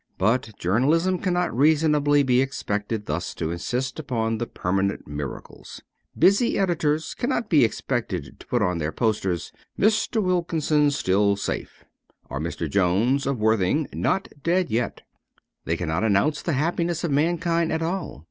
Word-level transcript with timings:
But 0.17 0.57
journal 0.57 0.95
ism 0.95 1.19
cannot 1.19 1.55
reasonably 1.55 2.23
be 2.23 2.41
expected 2.41 3.05
thus 3.05 3.35
to 3.35 3.51
insist 3.51 3.99
upon 3.99 4.39
the 4.39 4.47
permanent 4.47 5.05
miracles. 5.07 5.83
Busy 6.17 6.57
editors 6.57 7.13
can 7.13 7.29
not 7.29 7.49
be 7.51 7.63
expected 7.63 8.39
to 8.39 8.47
put 8.47 8.63
on 8.63 8.79
their 8.79 8.91
posters 8.91 9.51
* 9.65 9.79
Mr. 9.79 10.19
Wilkin 10.19 10.59
son 10.59 10.89
Still 10.89 11.35
Safe,' 11.35 11.83
or 12.31 12.39
'Mr. 12.39 12.67
Jones 12.67 13.27
of 13.27 13.37
Worthing, 13.37 13.89
Not 13.93 14.27
Dead 14.41 14.71
Yet.' 14.71 15.01
They 15.65 15.77
cannot 15.77 16.03
announce 16.03 16.41
the 16.41 16.53
happiness 16.53 17.03
of 17.03 17.11
mankind 17.11 17.71
at 17.71 17.83
all. 17.83 18.19